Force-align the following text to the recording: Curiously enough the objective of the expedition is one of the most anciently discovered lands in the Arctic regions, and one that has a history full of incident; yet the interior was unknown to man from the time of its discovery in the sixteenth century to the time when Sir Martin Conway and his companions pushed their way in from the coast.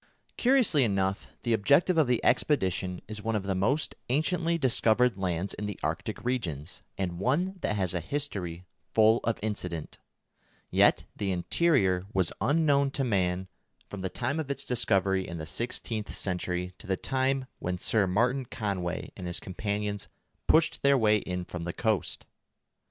Curiously 0.35 0.83
enough 0.83 1.27
the 1.43 1.53
objective 1.53 1.95
of 1.95 2.07
the 2.07 2.25
expedition 2.25 3.03
is 3.07 3.21
one 3.21 3.35
of 3.35 3.43
the 3.43 3.53
most 3.53 3.93
anciently 4.09 4.57
discovered 4.57 5.15
lands 5.15 5.53
in 5.53 5.67
the 5.67 5.79
Arctic 5.83 6.23
regions, 6.25 6.81
and 6.97 7.19
one 7.19 7.59
that 7.61 7.75
has 7.75 7.93
a 7.93 7.99
history 7.99 8.65
full 8.95 9.19
of 9.23 9.37
incident; 9.43 9.99
yet 10.71 11.03
the 11.15 11.31
interior 11.31 12.07
was 12.15 12.33
unknown 12.41 12.89
to 12.89 13.03
man 13.03 13.47
from 13.91 14.01
the 14.01 14.09
time 14.09 14.39
of 14.39 14.49
its 14.49 14.63
discovery 14.63 15.27
in 15.27 15.37
the 15.37 15.45
sixteenth 15.45 16.11
century 16.15 16.73
to 16.79 16.87
the 16.87 16.97
time 16.97 17.45
when 17.59 17.77
Sir 17.77 18.07
Martin 18.07 18.45
Conway 18.47 19.11
and 19.15 19.27
his 19.27 19.39
companions 19.39 20.07
pushed 20.47 20.81
their 20.81 20.97
way 20.97 21.17
in 21.19 21.45
from 21.45 21.63
the 21.63 21.73
coast. 21.73 22.25